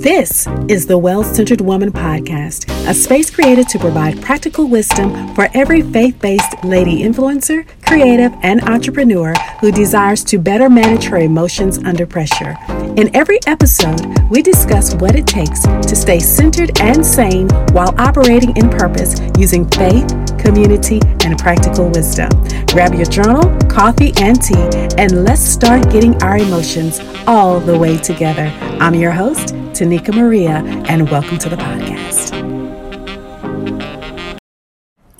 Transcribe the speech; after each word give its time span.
This 0.00 0.46
is 0.66 0.86
the 0.86 0.96
Well 0.96 1.22
Centered 1.22 1.60
Woman 1.60 1.92
Podcast, 1.92 2.70
a 2.88 2.94
space 2.94 3.28
created 3.28 3.68
to 3.68 3.78
provide 3.78 4.22
practical 4.22 4.66
wisdom 4.66 5.34
for 5.34 5.48
every 5.52 5.82
faith 5.82 6.18
based 6.22 6.64
lady 6.64 7.02
influencer, 7.02 7.66
creative, 7.86 8.32
and 8.42 8.62
entrepreneur 8.62 9.34
who 9.60 9.70
desires 9.70 10.24
to 10.24 10.38
better 10.38 10.70
manage 10.70 11.04
her 11.04 11.18
emotions 11.18 11.76
under 11.84 12.06
pressure. 12.06 12.56
In 12.96 13.14
every 13.14 13.40
episode, 13.46 14.00
we 14.30 14.40
discuss 14.40 14.94
what 14.94 15.16
it 15.16 15.26
takes 15.26 15.64
to 15.64 15.94
stay 15.94 16.18
centered 16.18 16.80
and 16.80 17.04
sane 17.04 17.50
while 17.72 17.94
operating 17.98 18.56
in 18.56 18.70
purpose 18.70 19.20
using 19.38 19.68
faith, 19.68 20.10
community, 20.40 21.00
and 21.24 21.38
practical 21.38 21.88
wisdom. 21.88 22.30
Grab 22.66 22.94
your 22.94 23.06
journal, 23.06 23.42
coffee, 23.68 24.12
and 24.16 24.40
tea, 24.42 24.68
and 24.98 25.24
let's 25.24 25.42
start 25.42 25.90
getting 25.90 26.20
our 26.22 26.38
emotions 26.38 27.00
all 27.26 27.60
the 27.60 27.76
way 27.78 27.98
together. 27.98 28.46
I'm 28.80 28.94
your 28.94 29.12
host, 29.12 29.54
Tonika 29.76 30.14
Maria, 30.14 30.62
and 30.88 31.10
welcome 31.10 31.38
to 31.38 31.48
the 31.48 31.56
podcast. 31.56 32.30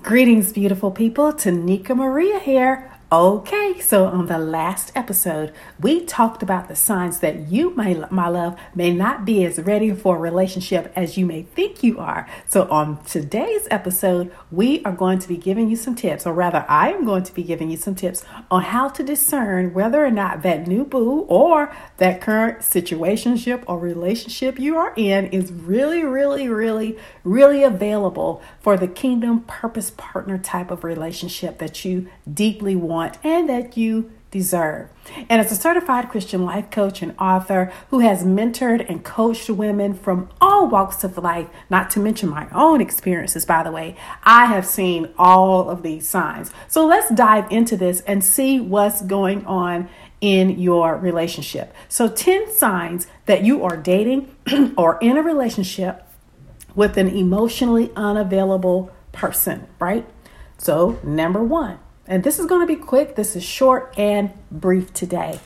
Greetings, 0.02 0.52
beautiful 0.52 0.91
people. 0.91 1.32
Tonika 1.32 1.95
Maria 1.95 2.38
here. 2.41 2.91
Okay, 3.12 3.59
so 3.79 4.06
on 4.06 4.27
the 4.27 4.38
last 4.38 4.91
episode, 4.95 5.52
we 5.79 6.05
talked 6.05 6.42
about 6.42 6.69
the 6.69 6.74
signs 6.74 7.20
that 7.20 7.48
you, 7.48 7.70
my, 7.77 8.06
my 8.10 8.29
love, 8.29 8.59
may 8.74 8.91
not 8.91 9.24
be 9.24 9.45
as 9.45 9.60
ready 9.60 9.93
for 9.93 10.16
a 10.16 10.19
relationship 10.19 10.93
as 10.96 11.19
you 11.19 11.27
may 11.27 11.43
think 11.43 11.83
you 11.83 11.98
are. 11.98 12.27
So, 12.48 12.69
on 12.69 13.05
today's 13.05 13.69
episode, 13.70 14.33
we 14.51 14.83
are 14.84 14.93
going 14.93 15.19
to 15.19 15.29
be 15.29 15.37
giving 15.37 15.69
you 15.69 15.77
some 15.77 15.95
tips, 15.95 16.27
or 16.27 16.33
rather, 16.33 16.65
I 16.69 16.91
am 16.91 17.05
going 17.05 17.23
to 17.24 17.34
be 17.34 17.43
giving 17.43 17.70
you 17.70 17.77
some 17.77 17.95
tips 17.95 18.24
on 18.51 18.62
how 18.62 18.88
to 18.88 19.02
discern 19.02 19.74
whether 19.74 20.05
or 20.05 20.10
not 20.10 20.43
that 20.43 20.66
new 20.66 20.84
boo 20.84 21.21
or 21.29 21.74
that 21.98 22.21
current 22.21 22.60
situationship 22.60 23.62
or 23.66 23.79
relationship 23.79 24.59
you 24.59 24.77
are 24.77 24.95
in 24.96 25.27
is 25.27 25.52
really, 25.52 26.02
really, 26.02 26.48
really, 26.48 26.96
really 27.24 27.62
available 27.62 28.43
for 28.60 28.76
the 28.76 28.88
kingdom 28.88 29.41
purpose 29.41 29.91
partner 29.91 30.38
type 30.38 30.71
of 30.71 30.82
relationship 30.82 31.59
that 31.59 31.85
you 31.85 32.09
deeply 32.32 32.74
want 32.74 33.18
and 33.23 33.48
that 33.48 33.60
you 33.77 34.13
deserve. 34.30 34.89
And 35.29 35.41
as 35.41 35.51
a 35.51 35.57
certified 35.57 36.09
Christian 36.09 36.45
life 36.45 36.71
coach 36.71 37.03
and 37.03 37.15
author 37.19 37.73
who 37.91 37.99
has 38.01 38.23
mentored 38.23 38.89
and 38.89 39.05
coached 39.05 39.51
women 39.51 39.95
from 39.95 40.29
all 40.41 40.69
walks 40.69 41.03
of 41.03 41.19
life, 41.19 41.49
not 41.69 41.91
to 41.91 42.01
mention 42.01 42.29
my 42.29 42.49
own 42.53 42.81
experiences, 42.81 43.45
by 43.45 43.63
the 43.63 43.73
way, 43.73 43.97
I 44.23 44.47
have 44.47 44.66
seen 44.66 45.13
all 45.19 45.69
of 45.69 45.83
these 45.83 46.09
signs. 46.09 46.53
So 46.69 46.87
let's 46.87 47.13
dive 47.13 47.51
into 47.51 47.77
this 47.77 48.03
and 48.03 48.23
see 48.23 48.61
what's 48.61 49.03
going 49.03 49.45
on 49.47 49.88
in 50.21 50.59
your 50.59 50.97
relationship. 50.97 51.75
So, 51.88 52.09
10 52.09 52.53
signs 52.53 53.07
that 53.25 53.43
you 53.43 53.65
are 53.65 53.77
dating 53.77 54.35
or 54.77 54.99
in 55.01 55.16
a 55.16 55.23
relationship 55.23 56.07
with 56.75 56.99
an 56.99 57.09
emotionally 57.09 57.91
unavailable 57.97 58.91
person, 59.13 59.66
right? 59.79 60.07
So, 60.59 60.99
number 61.03 61.43
one, 61.43 61.79
and 62.11 62.25
this 62.25 62.41
is 62.41 62.47
going 62.47 62.61
to 62.61 62.66
be 62.66 62.75
quick, 62.75 63.15
this 63.15 63.37
is 63.37 63.45
short 63.45 63.95
and 63.97 64.33
brief 64.50 64.93
today. 64.93 65.39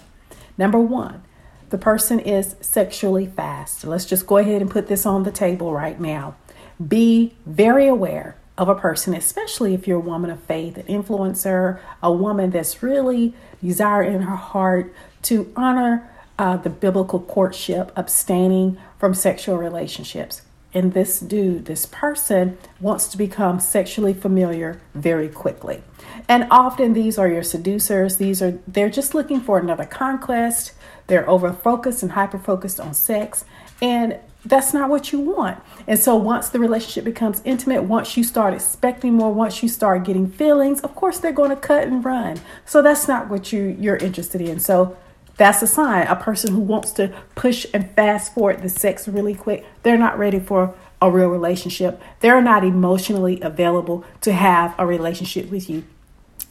Number 0.56 0.78
one, 0.78 1.22
the 1.68 1.76
person 1.76 2.18
is 2.18 2.56
sexually 2.62 3.26
fast. 3.26 3.84
Let's 3.84 4.06
just 4.06 4.26
go 4.26 4.38
ahead 4.38 4.62
and 4.62 4.70
put 4.70 4.88
this 4.88 5.04
on 5.04 5.24
the 5.24 5.30
table 5.30 5.74
right 5.74 6.00
now. 6.00 6.36
Be 6.84 7.34
very 7.44 7.86
aware 7.86 8.36
of 8.56 8.70
a 8.70 8.74
person, 8.74 9.12
especially 9.12 9.74
if 9.74 9.86
you're 9.86 9.98
a 9.98 10.00
woman 10.00 10.30
of 10.30 10.40
faith, 10.44 10.78
an 10.78 10.84
influencer, 10.84 11.80
a 12.02 12.10
woman 12.10 12.48
that's 12.48 12.82
really 12.82 13.34
desire 13.62 14.02
in 14.02 14.22
her 14.22 14.36
heart 14.36 14.94
to 15.22 15.52
honor 15.56 16.10
uh, 16.38 16.56
the 16.56 16.70
biblical 16.70 17.20
courtship, 17.20 17.92
abstaining 17.94 18.78
from 18.98 19.12
sexual 19.12 19.58
relationships. 19.58 20.40
And 20.72 20.94
this 20.94 21.20
dude, 21.20 21.66
this 21.66 21.84
person, 21.84 22.56
wants 22.80 23.06
to 23.08 23.18
become 23.18 23.60
sexually 23.60 24.14
familiar 24.14 24.80
very 24.94 25.28
quickly. 25.28 25.82
And 26.28 26.46
often 26.50 26.92
these 26.92 27.18
are 27.18 27.28
your 27.28 27.42
seducers. 27.42 28.16
These 28.16 28.42
are 28.42 28.58
they're 28.66 28.90
just 28.90 29.14
looking 29.14 29.40
for 29.40 29.58
another 29.58 29.84
conquest. 29.84 30.72
They're 31.06 31.28
over 31.28 31.52
focused 31.52 32.02
and 32.02 32.12
hyper 32.12 32.38
focused 32.38 32.80
on 32.80 32.94
sex. 32.94 33.44
And 33.82 34.18
that's 34.44 34.74
not 34.74 34.90
what 34.90 35.12
you 35.12 35.20
want. 35.20 35.62
And 35.86 35.98
so 35.98 36.16
once 36.16 36.50
the 36.50 36.58
relationship 36.58 37.04
becomes 37.04 37.40
intimate, 37.44 37.84
once 37.84 38.16
you 38.16 38.24
start 38.24 38.54
expecting 38.54 39.14
more, 39.14 39.32
once 39.32 39.62
you 39.62 39.68
start 39.68 40.04
getting 40.04 40.30
feelings, 40.30 40.80
of 40.80 40.94
course 40.94 41.18
they're 41.18 41.32
going 41.32 41.50
to 41.50 41.56
cut 41.56 41.84
and 41.84 42.04
run. 42.04 42.40
So 42.66 42.82
that's 42.82 43.08
not 43.08 43.28
what 43.28 43.52
you 43.52 43.76
you're 43.78 43.96
interested 43.96 44.40
in. 44.40 44.60
So 44.60 44.96
that's 45.36 45.62
a 45.62 45.66
sign. 45.66 46.06
A 46.06 46.16
person 46.16 46.52
who 46.52 46.60
wants 46.60 46.92
to 46.92 47.12
push 47.34 47.66
and 47.74 47.90
fast 47.92 48.34
forward 48.34 48.62
the 48.62 48.68
sex 48.68 49.08
really 49.08 49.34
quick, 49.34 49.66
they're 49.82 49.98
not 49.98 50.18
ready 50.18 50.38
for 50.38 50.74
a 51.02 51.10
real 51.10 51.28
relationship. 51.28 52.00
They're 52.20 52.40
not 52.40 52.64
emotionally 52.64 53.40
available 53.40 54.04
to 54.22 54.32
have 54.32 54.74
a 54.78 54.86
relationship 54.86 55.50
with 55.50 55.68
you. 55.68 55.84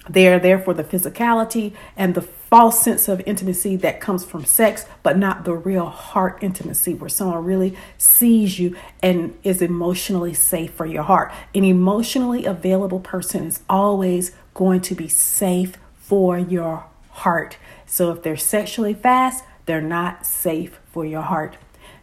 They 0.10 0.28
are 0.28 0.40
there 0.40 0.60
for 0.60 0.74
the 0.74 0.84
physicality 0.84 1.74
and 1.96 2.14
the 2.14 2.22
false 2.22 2.84
sense 2.84 3.08
of 3.08 3.22
intimacy 3.26 3.78
that 3.78 4.02
comes 4.02 4.26
from 4.26 4.46
sex, 4.46 4.86
but 5.02 5.18
not 5.18 5.46
the 5.46 5.54
real 5.54 5.86
heart 5.86 6.38
intimacy 6.42 6.94
where 6.94 7.10
someone 7.10 7.46
really 7.46 7.76
sees 7.98 8.60
you 8.60 8.76
and 9.02 9.38
is 9.44 9.62
emotionally 9.62 10.34
safe 10.34 10.72
for 10.74 10.86
your 10.86 11.04
heart. 11.04 11.32
An 11.56 11.64
emotionally 11.64 12.46
available 12.46 13.00
person 13.00 13.46
is 13.46 13.62
always 13.70 14.32
going 14.54 14.82
to 14.82 14.94
be 14.96 15.08
safe 15.08 15.78
for 15.96 16.38
your 16.38 16.86
heart. 17.10 17.58
So 17.86 18.12
if 18.12 18.24
they're 18.24 18.36
sexually 18.36 18.94
fast, 18.94 19.44
they're 19.66 19.82
not 19.82 20.26
safe 20.26 20.80
for 20.92 21.06
your 21.06 21.22
heart. 21.22 21.56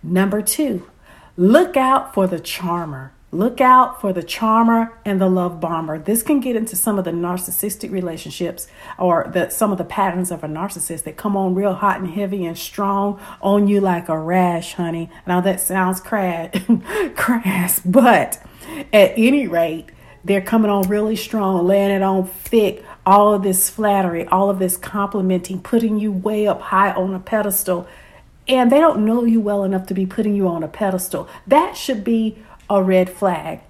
Number 0.03 0.41
two, 0.41 0.89
look 1.37 1.77
out 1.77 2.15
for 2.15 2.27
the 2.27 2.41
charmer. 2.41 3.13
Look 3.33 3.61
out 3.61 4.01
for 4.01 4.13
the 4.13 4.25
charmer 4.25 4.99
and 5.05 5.21
the 5.21 5.29
love 5.29 5.61
bomber. 5.61 6.01
This 6.01 6.21
can 6.21 6.41
get 6.41 6.57
into 6.57 6.75
some 6.75 6.99
of 6.99 7.05
the 7.05 7.13
narcissistic 7.13 7.93
relationships 7.93 8.67
or 8.99 9.31
the, 9.33 9.51
some 9.51 9.71
of 9.71 9.79
the 9.79 9.85
patterns 9.85 10.33
of 10.33 10.43
a 10.43 10.49
narcissist 10.49 11.05
that 11.05 11.17
come 11.17 11.37
on 11.37 11.55
real 11.55 11.75
hot 11.75 12.01
and 12.01 12.11
heavy 12.11 12.45
and 12.45 12.59
strong 12.59 13.21
on 13.41 13.69
you 13.69 13.81
like 13.81 14.09
a 14.09 14.19
rash, 14.19 14.75
honey. 14.75 15.11
Now 15.29 15.41
that 15.43 15.61
sounds 15.61 16.01
crass, 16.01 16.57
crass, 17.15 17.79
but 17.79 18.43
at 18.93 19.13
any 19.17 19.47
rate, 19.47 19.91
they're 20.25 20.41
coming 20.41 20.71
on 20.71 20.89
really 20.89 21.15
strong, 21.15 21.65
laying 21.65 21.93
it 21.93 22.03
on 22.03 22.27
thick, 22.27 22.85
all 23.07 23.33
of 23.33 23.45
this 23.45 23.71
flattery, 23.71 24.27
all 24.27 24.51
of 24.51 24.59
this 24.59 24.77
complimenting, 24.77 25.63
putting 25.63 26.01
you 26.01 26.11
way 26.11 26.49
up 26.49 26.61
high 26.61 26.93
on 26.93 27.15
a 27.15 27.21
pedestal. 27.21 27.87
And 28.49 28.73
they 28.73 28.81
don't 28.81 29.05
know 29.05 29.25
you 29.25 29.41
well 29.41 29.63
enough 29.63 29.87
to 29.87 29.95
be 29.95 30.05
putting 30.05 30.35
you 30.35 30.49
on 30.49 30.65
a 30.65 30.69
pedestal. 30.69 31.29
That 31.47 31.77
should 31.77 32.03
be 32.03 32.43
a 32.71 32.83
red 32.83 33.11
flag. 33.11 33.61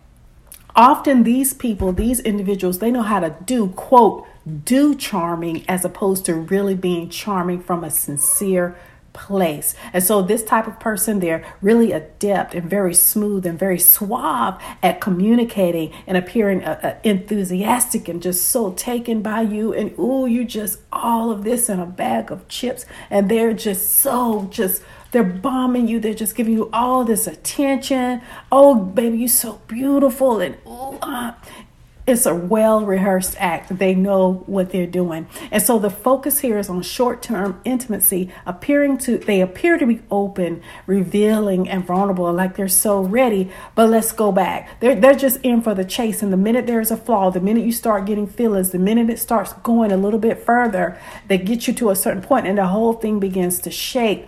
Often, 0.77 1.25
these 1.25 1.53
people, 1.53 1.93
these 1.93 2.21
individuals, 2.21 2.79
they 2.79 2.93
know 2.93 3.03
how 3.03 3.19
to 3.21 3.35
do, 3.45 3.69
quote, 3.71 4.27
do 4.65 4.95
charming 4.95 5.65
as 5.69 5.85
opposed 5.85 6.25
to 6.27 6.35
really 6.35 6.75
being 6.75 7.09
charming 7.09 7.61
from 7.61 7.83
a 7.83 7.91
sincere 7.91 8.77
place. 9.13 9.75
And 9.93 10.05
so, 10.05 10.23
this 10.23 10.45
type 10.45 10.69
of 10.69 10.79
person, 10.79 11.19
they're 11.19 11.45
really 11.61 11.91
adept 11.91 12.55
and 12.55 12.71
very 12.71 12.95
smooth 12.95 13.47
and 13.47 13.59
very 13.59 13.79
suave 13.79 14.63
at 14.83 15.01
communicating 15.01 15.93
and 16.07 16.17
appearing 16.17 16.63
uh, 16.63 16.81
uh, 16.83 16.95
enthusiastic 17.03 18.09
and 18.09 18.23
just 18.23 18.49
so 18.49 18.73
taken 18.73 19.23
by 19.23 19.41
you. 19.41 19.75
And 19.75 19.99
ooh, 19.99 20.27
you 20.27 20.45
just 20.45 20.79
all 20.93 21.33
of 21.33 21.43
this 21.43 21.69
in 21.69 21.81
a 21.81 21.87
bag 21.87 22.31
of 22.31 22.47
chips. 22.47 22.87
And 23.11 23.29
they're 23.29 23.55
just 23.55 23.91
so, 23.91 24.47
just 24.53 24.83
they're 25.13 25.25
bombing 25.25 25.89
you. 25.89 26.01
They're 26.01 26.15
just 26.15 26.37
giving 26.37 26.55
you 26.55 26.71
all 26.73 27.05
this 27.05 27.27
attention. 27.27 28.23
Oh, 28.51 28.75
baby, 28.75 29.19
you're 29.19 29.29
so 29.29 29.61
beautiful. 29.67 30.41
And 30.41 30.57
ooh, 30.67 30.99
uh, 31.03 31.33
it's 32.07 32.27
a 32.27 32.35
well 32.35 32.85
rehearsed 32.85 33.37
act. 33.39 33.79
They 33.79 33.95
know 33.95 34.43
what 34.47 34.71
they're 34.71 34.87
doing. 34.87 35.29
And 35.51 35.63
so 35.63 35.79
the 35.79 35.91
focus 35.91 36.41
here 36.41 36.59
is 36.59 36.69
on 36.69 36.83
short 36.83 37.23
term 37.23 37.61
intimacy, 37.65 38.33
appearing 38.47 38.99
to, 38.99 39.19
they 39.19 39.41
appear 39.41 39.79
to 39.79 39.87
be 39.87 40.01
open, 40.11 40.63
revealing, 40.87 41.69
and 41.69 41.85
vulnerable, 41.87 42.33
like 42.33 42.57
they're 42.57 42.69
so 42.69 43.01
ready. 43.01 43.53
But 43.75 43.91
let's 43.91 44.13
go 44.13 44.33
back. 44.33 44.81
They're, 44.81 44.97
they're 44.97 45.15
just 45.15 45.41
in 45.43 45.63
for 45.63 45.75
the 45.75 45.85
chase. 45.85 46.23
And 46.23 46.33
the 46.33 46.37
minute 46.37 46.67
there's 46.67 46.91
a 46.91 46.97
flaw, 46.97 47.31
the 47.31 47.41
minute 47.41 47.65
you 47.65 47.73
start 47.73 48.07
getting 48.07 48.27
feelings, 48.27 48.71
the 48.71 48.79
minute 48.79 49.11
it 49.11 49.19
starts 49.19 49.53
going 49.63 49.93
a 49.93 49.97
little 49.97 50.21
bit 50.21 50.45
further, 50.45 50.99
they 51.29 51.39
get 51.39 51.69
you 51.69 51.75
to 51.75 51.91
a 51.91 51.97
certain 51.97 52.23
point 52.23 52.47
and 52.47 52.59
the 52.59 52.67
whole 52.67 52.95
thing 52.95 53.21
begins 53.21 53.61
to 53.61 53.71
shake 53.71 54.27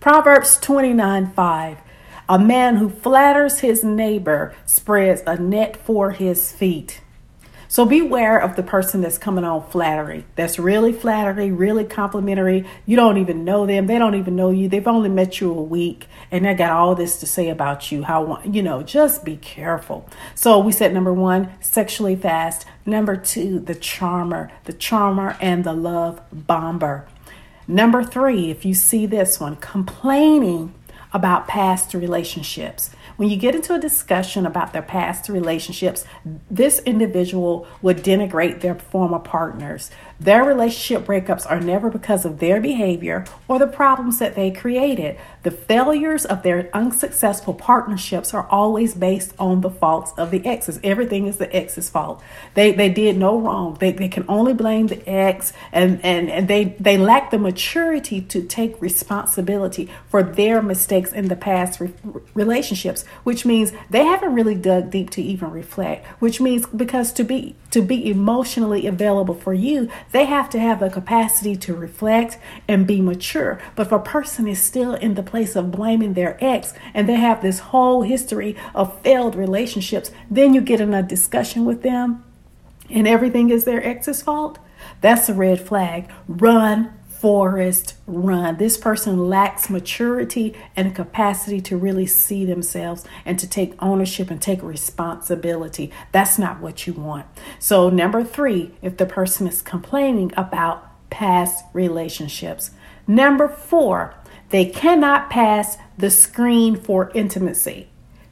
Proverbs 0.00 0.58
29 0.60 1.32
5. 1.32 1.78
A 2.28 2.38
man 2.38 2.76
who 2.76 2.88
flatters 2.88 3.60
his 3.60 3.82
neighbor 3.82 4.54
spreads 4.64 5.22
a 5.26 5.36
net 5.36 5.76
for 5.76 6.12
his 6.12 6.52
feet. 6.52 7.00
So 7.66 7.84
beware 7.84 8.38
of 8.38 8.54
the 8.54 8.62
person 8.62 9.00
that's 9.00 9.18
coming 9.18 9.44
on 9.44 9.68
flattery. 9.68 10.24
That's 10.36 10.58
really 10.58 10.92
flattery, 10.92 11.50
really 11.50 11.84
complimentary. 11.84 12.64
You 12.86 12.96
don't 12.96 13.18
even 13.18 13.44
know 13.44 13.66
them. 13.66 13.88
They 13.88 13.98
don't 13.98 14.14
even 14.14 14.36
know 14.36 14.50
you. 14.50 14.68
They've 14.68 14.86
only 14.86 15.10
met 15.10 15.40
you 15.40 15.50
a 15.50 15.62
week 15.62 16.06
and 16.30 16.44
they 16.44 16.54
got 16.54 16.70
all 16.70 16.94
this 16.94 17.18
to 17.20 17.26
say 17.26 17.48
about 17.48 17.90
you. 17.90 18.04
How, 18.04 18.40
you 18.44 18.62
know, 18.62 18.84
just 18.84 19.24
be 19.24 19.36
careful. 19.36 20.08
So 20.34 20.60
we 20.60 20.70
said 20.70 20.94
number 20.94 21.12
one, 21.12 21.52
sexually 21.60 22.14
fast. 22.14 22.64
Number 22.86 23.16
two, 23.16 23.58
the 23.58 23.74
charmer, 23.74 24.50
the 24.64 24.72
charmer 24.72 25.36
and 25.40 25.64
the 25.64 25.74
love 25.74 26.20
bomber. 26.32 27.06
Number 27.70 28.02
three, 28.02 28.50
if 28.50 28.64
you 28.64 28.72
see 28.72 29.04
this 29.04 29.38
one, 29.38 29.56
complaining 29.56 30.72
about 31.12 31.46
past 31.46 31.92
relationships. 31.92 32.90
When 33.16 33.28
you 33.28 33.36
get 33.36 33.54
into 33.54 33.74
a 33.74 33.78
discussion 33.78 34.46
about 34.46 34.72
their 34.72 34.82
past 34.82 35.28
relationships, 35.28 36.06
this 36.50 36.80
individual 36.80 37.66
would 37.82 37.98
denigrate 37.98 38.60
their 38.60 38.74
former 38.74 39.18
partners. 39.18 39.90
Their 40.20 40.42
relationship 40.42 41.06
breakups 41.06 41.48
are 41.48 41.60
never 41.60 41.90
because 41.90 42.24
of 42.24 42.40
their 42.40 42.60
behavior 42.60 43.24
or 43.46 43.60
the 43.60 43.68
problems 43.68 44.18
that 44.18 44.34
they 44.34 44.50
created. 44.50 45.16
The 45.44 45.52
failures 45.52 46.24
of 46.24 46.42
their 46.42 46.68
unsuccessful 46.74 47.54
partnerships 47.54 48.34
are 48.34 48.48
always 48.50 48.94
based 48.94 49.32
on 49.38 49.60
the 49.60 49.70
faults 49.70 50.12
of 50.18 50.32
the 50.32 50.44
exes. 50.44 50.80
Everything 50.82 51.28
is 51.28 51.36
the 51.36 51.54
ex's 51.54 51.88
fault. 51.88 52.20
They 52.54 52.72
they 52.72 52.88
did 52.88 53.16
no 53.16 53.38
wrong. 53.38 53.76
They, 53.78 53.92
they 53.92 54.08
can 54.08 54.24
only 54.28 54.54
blame 54.54 54.88
the 54.88 55.08
ex 55.08 55.52
and, 55.72 56.04
and, 56.04 56.28
and 56.28 56.48
they, 56.48 56.76
they 56.80 56.98
lack 56.98 57.30
the 57.30 57.38
maturity 57.38 58.20
to 58.22 58.42
take 58.42 58.80
responsibility 58.82 59.88
for 60.08 60.24
their 60.24 60.60
mistakes 60.62 61.12
in 61.12 61.28
the 61.28 61.36
past 61.36 61.78
re- 61.78 61.92
relationships, 62.34 63.04
which 63.22 63.46
means 63.46 63.72
they 63.88 64.04
haven't 64.04 64.34
really 64.34 64.56
dug 64.56 64.90
deep 64.90 65.10
to 65.10 65.22
even 65.22 65.52
reflect, 65.52 66.04
which 66.20 66.40
means 66.40 66.66
because 66.66 67.12
to 67.12 67.22
be 67.22 67.54
to 67.70 67.82
be 67.82 68.10
emotionally 68.10 68.86
available 68.86 69.34
for 69.34 69.54
you, 69.54 69.88
they 70.12 70.24
have 70.24 70.48
to 70.50 70.58
have 70.58 70.80
the 70.80 70.90
capacity 70.90 71.56
to 71.56 71.74
reflect 71.74 72.38
and 72.66 72.86
be 72.86 73.00
mature. 73.00 73.60
But 73.76 73.86
if 73.86 73.92
a 73.92 73.98
person 73.98 74.46
is 74.46 74.62
still 74.62 74.94
in 74.94 75.14
the 75.14 75.22
place 75.22 75.56
of 75.56 75.70
blaming 75.70 76.14
their 76.14 76.42
ex 76.42 76.74
and 76.94 77.08
they 77.08 77.16
have 77.16 77.42
this 77.42 77.58
whole 77.58 78.02
history 78.02 78.56
of 78.74 79.00
failed 79.02 79.34
relationships, 79.34 80.10
then 80.30 80.54
you 80.54 80.60
get 80.60 80.80
in 80.80 80.94
a 80.94 81.02
discussion 81.02 81.64
with 81.64 81.82
them 81.82 82.24
and 82.90 83.06
everything 83.06 83.50
is 83.50 83.64
their 83.64 83.84
ex's 83.84 84.22
fault, 84.22 84.58
that's 85.00 85.28
a 85.28 85.34
red 85.34 85.60
flag. 85.60 86.10
Run, 86.26 86.97
Forrest, 87.20 87.94
run. 88.06 88.58
This 88.58 88.76
person 88.76 89.28
lacks 89.28 89.68
maturity 89.68 90.54
and 90.76 90.94
capacity 90.94 91.60
to 91.62 91.76
really 91.76 92.06
see 92.06 92.44
themselves 92.44 93.04
and 93.24 93.38
to 93.38 93.48
take 93.48 93.74
ownership 93.82 94.30
and 94.30 94.40
take 94.40 94.62
responsibility. 94.62 95.90
That's 96.12 96.38
not 96.38 96.60
what 96.60 96.86
you 96.86 96.92
want. 96.92 97.26
So, 97.58 97.90
number 97.90 98.22
three, 98.22 98.72
if 98.82 98.96
the 98.98 99.06
person 99.06 99.48
is 99.48 99.62
complaining 99.62 100.32
about 100.36 100.88
past 101.10 101.64
relationships. 101.72 102.70
Number 103.06 103.48
four, 103.48 104.14
they 104.50 104.66
cannot 104.66 105.30
pass 105.30 105.76
the 105.96 106.10
screen 106.10 106.76
for 106.76 107.10
intimacy. 107.14 107.88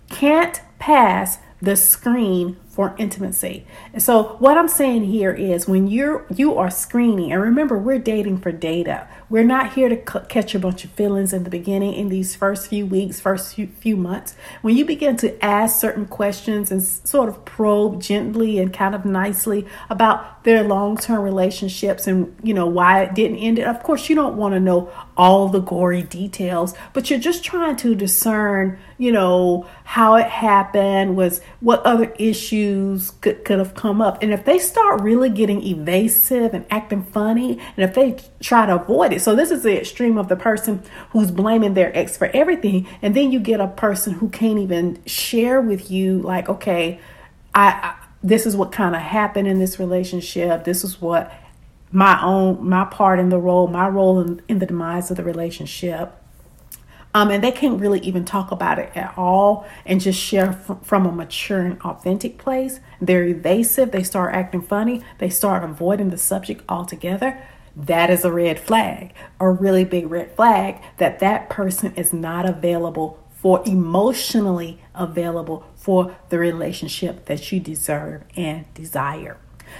Can't 0.09 0.61
pass 0.79 1.39
the 1.61 1.77
screen 1.77 2.57
for 2.69 2.95
intimacy. 2.99 3.67
And 3.95 4.03
so 4.03 4.37
what 4.39 4.59
I'm 4.59 4.69
saying 4.69 5.05
here 5.05 5.33
is 5.33 5.67
when 5.67 5.87
you're 5.87 6.27
you 6.35 6.57
are 6.59 6.71
screening 6.71 7.33
and 7.33 7.41
remember 7.41 7.79
we're 7.79 7.99
dating 7.99 8.39
for 8.39 8.53
data. 8.53 9.09
We're 9.31 9.45
not 9.45 9.73
here 9.73 9.89
to 9.89 9.97
c- 9.97 10.27
catch 10.29 10.55
a 10.55 10.59
bunch 10.59 10.85
of 10.85 10.91
feelings 10.91 11.33
in 11.33 11.45
the 11.45 11.51
beginning 11.51 11.95
in 11.95 12.11
these 12.11 12.37
first 12.37 12.69
few 12.69 12.85
weeks, 12.85 13.19
first 13.19 13.55
few, 13.55 13.69
few 13.69 13.97
months. 13.97 14.37
When 14.61 14.77
you 14.77 14.85
begin 14.85 15.17
to 15.19 15.43
ask 15.43 15.81
certain 15.81 16.05
questions 16.05 16.71
and 16.71 16.83
s- 16.83 17.01
sort 17.05 17.31
of 17.31 17.47
probe 17.47 18.03
gently 18.03 18.59
and 18.59 18.73
kind 18.73 18.95
of 18.95 19.07
nicely 19.07 19.67
about 19.89 20.45
their 20.45 20.63
long-term 20.63 21.23
relationships 21.23 22.07
and 22.07 22.37
you 22.43 22.53
know 22.53 22.67
why 22.67 23.05
it 23.05 23.15
didn't 23.15 23.39
end 23.39 23.59
it. 23.59 23.67
Of 23.67 23.83
course, 23.83 24.11
you 24.11 24.15
don't 24.15 24.37
want 24.37 24.53
to 24.53 24.61
know 24.61 24.93
all 25.17 25.49
the 25.49 25.61
gory 25.61 26.03
details, 26.03 26.75
but 26.93 27.09
you're 27.09 27.19
just 27.19 27.43
trying 27.43 27.77
to 27.77 27.95
discern, 27.95 28.79
you 28.99 29.11
know, 29.11 29.67
how 29.85 30.15
it 30.17 30.27
happened, 30.27 31.17
was 31.17 31.41
what 31.61 31.83
other 31.85 32.13
issues 32.19 33.11
could, 33.23 33.45
could 33.45 33.59
have 33.59 33.75
come 33.75 34.01
up. 34.01 34.23
And 34.23 34.33
if 34.33 34.45
they 34.45 34.59
start 34.59 35.01
really 35.01 35.31
getting 35.31 35.63
evasive 35.63 36.53
and 36.53 36.67
acting 36.71 37.03
funny, 37.03 37.59
and 37.77 37.89
if 37.89 37.95
they 37.95 38.19
try 38.41 38.67
to 38.67 38.77
avoid 38.77 39.13
it, 39.13 39.23
so 39.23 39.35
this 39.35 39.51
is 39.51 39.63
the 39.63 39.81
extreme 39.81 40.19
of 40.19 40.29
the 40.29 40.37
person 40.37 40.83
who's 41.11 41.31
blaming 41.31 41.75
their 41.75 41.97
ex 41.97 42.17
for 42.17 42.27
everything, 42.35 42.87
and 43.01 43.15
then 43.15 43.33
you 43.33 43.41
get 43.41 43.61
a 43.61 43.69
person 43.69 44.15
who 44.15 44.29
can't 44.29 44.59
even 44.59 45.03
share 45.07 45.61
with 45.61 45.91
you, 45.91 46.21
like, 46.21 46.49
okay, 46.49 47.01
I, 47.55 47.69
I 47.69 47.95
this 48.23 48.45
is 48.45 48.57
what 48.57 48.73
kind 48.73 48.97
of 48.97 49.03
happened 49.03 49.47
in 49.47 49.61
this 49.61 49.79
relationship. 49.79 50.65
This 50.65 50.83
is 50.83 51.01
what 51.01 51.33
my 51.93 52.23
own 52.23 52.69
my 52.69 52.85
part 52.85 53.19
in 53.19 53.29
the 53.29 53.39
role, 53.39 53.69
my 53.69 53.89
role 53.89 54.21
in, 54.21 54.43
in 54.49 54.59
the 54.59 54.67
demise 54.67 55.11
of 55.11 55.17
the 55.17 55.25
relationship. 55.25 56.15
Um, 57.15 57.31
and 57.31 57.43
they 57.43 57.53
can't 57.53 57.81
really 57.81 58.01
even 58.01 58.27
talk 58.27 58.51
about 58.51 58.79
it 58.79 58.95
at 58.95 59.17
all 59.17 59.67
and 59.87 60.03
just 60.03 60.21
share 60.21 60.49
f- 60.49 60.79
from 60.83 61.07
a 61.07 61.13
mature 61.13 61.61
and 61.61 61.81
authentic 61.81 62.37
place. 62.37 62.79
They're 63.01 63.25
evasive. 63.25 63.91
They 63.91 64.03
start 64.03 64.35
acting 64.35 64.61
funny. 64.61 65.03
They 65.17 65.31
start 65.31 65.65
avoiding 65.65 66.11
the 66.11 66.19
subject 66.19 66.63
altogether. 66.69 67.43
That 67.75 68.11
is 68.11 68.23
a 68.25 68.31
red 68.31 68.61
flag, 68.61 69.15
a 69.41 69.49
really 69.49 69.85
big 69.85 70.11
red 70.11 70.37
flag 70.37 70.83
that 70.99 71.19
that 71.21 71.49
person 71.49 71.95
is 71.95 72.13
not 72.13 72.47
available 72.47 73.23
for 73.31 73.63
emotionally 73.65 74.83
available 74.95 75.65
for 75.75 76.17
the 76.29 76.39
relationship 76.39 77.25
that 77.27 77.51
you 77.51 77.61
deserve 77.61 78.25
and 78.37 78.67
desire. 78.75 79.39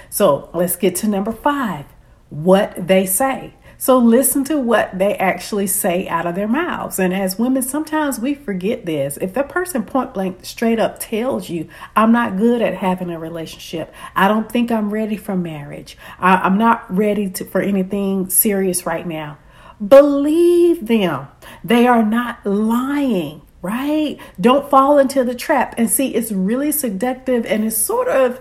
So 0.09 0.49
let's 0.53 0.75
get 0.75 0.95
to 0.97 1.07
number 1.07 1.31
five 1.31 1.85
what 2.29 2.87
they 2.87 3.05
say. 3.05 3.53
So 3.79 3.99
listen 3.99 4.43
to 4.45 4.57
what 4.57 4.97
they 4.97 5.15
actually 5.15 5.67
say 5.67 6.07
out 6.07 6.25
of 6.25 6.33
their 6.33 6.47
mouths. 6.47 6.97
And 6.97 7.13
as 7.13 7.37
women, 7.37 7.61
sometimes 7.61 8.19
we 8.19 8.33
forget 8.33 8.87
this. 8.87 9.17
If 9.17 9.35
the 9.35 9.43
person 9.43 9.83
point 9.83 10.15
blank 10.15 10.43
straight 10.43 10.79
up 10.79 10.99
tells 10.99 11.49
you, 11.49 11.69
I'm 11.95 12.11
not 12.11 12.37
good 12.37 12.61
at 12.63 12.73
having 12.73 13.11
a 13.11 13.19
relationship, 13.19 13.93
I 14.15 14.27
don't 14.27 14.51
think 14.51 14.71
I'm 14.71 14.89
ready 14.89 15.15
for 15.15 15.35
marriage, 15.35 15.95
I, 16.17 16.45
am 16.45 16.57
not 16.57 16.91
ready 16.93 17.29
to, 17.29 17.45
for 17.45 17.61
anything 17.61 18.31
serious 18.31 18.87
right 18.87 19.05
now, 19.05 19.37
believe 19.85 20.87
them. 20.87 21.27
They 21.63 21.85
are 21.85 22.03
not 22.03 22.45
lying. 22.45 23.43
Right? 23.59 24.19
Don't 24.39 24.69
fall 24.69 24.97
into 24.97 25.23
the 25.23 25.35
trap. 25.35 25.75
And 25.77 25.89
see, 25.89 26.13
it's 26.13 26.31
really 26.31 26.71
seductive 26.71 27.45
and 27.45 27.65
it's 27.65 27.75
sort 27.75 28.07
of 28.07 28.39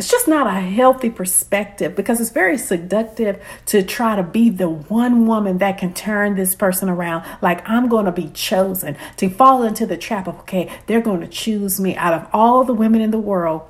it's 0.00 0.10
just 0.10 0.26
not 0.26 0.46
a 0.46 0.60
healthy 0.60 1.10
perspective 1.10 1.94
because 1.94 2.22
it's 2.22 2.30
very 2.30 2.56
seductive 2.56 3.38
to 3.66 3.82
try 3.82 4.16
to 4.16 4.22
be 4.22 4.48
the 4.48 4.66
one 4.66 5.26
woman 5.26 5.58
that 5.58 5.76
can 5.76 5.92
turn 5.92 6.36
this 6.36 6.54
person 6.54 6.88
around. 6.88 7.22
Like, 7.42 7.68
I'm 7.68 7.86
going 7.86 8.06
to 8.06 8.12
be 8.12 8.30
chosen 8.30 8.96
to 9.18 9.28
fall 9.28 9.62
into 9.62 9.84
the 9.84 9.98
trap 9.98 10.26
of, 10.26 10.38
okay, 10.40 10.72
they're 10.86 11.02
going 11.02 11.20
to 11.20 11.28
choose 11.28 11.78
me 11.78 11.96
out 11.96 12.14
of 12.14 12.26
all 12.32 12.64
the 12.64 12.72
women 12.72 13.02
in 13.02 13.10
the 13.10 13.18
world. 13.18 13.60